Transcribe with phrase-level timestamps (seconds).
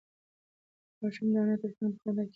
[0.99, 2.29] ماشوم د انا تر څنگ په خندا کې کېناست.